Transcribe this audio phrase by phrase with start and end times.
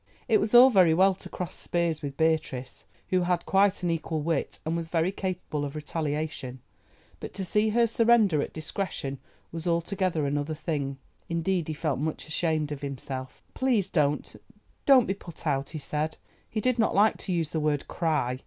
[0.27, 4.19] It was all very well to cross spears with Beatrice, who had quite an equal
[4.23, 6.59] wit, and was very capable of retaliation,
[7.19, 9.19] but to see her surrender at discretion
[9.51, 10.97] was altogether another thing.
[11.29, 13.43] Indeed he felt much ashamed of himself.
[13.53, 16.17] "Please don't—don't—be put out," he said.
[16.49, 18.39] He did not like to use the word "cry."